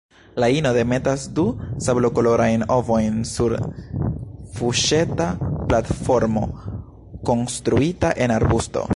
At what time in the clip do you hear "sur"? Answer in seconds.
3.31-3.53